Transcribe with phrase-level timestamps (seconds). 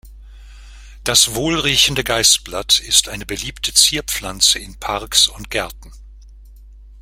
[1.03, 5.91] Das Wohlriechende Geißblatt ist eine beliebte Zierpflanze in Parks und Gärten.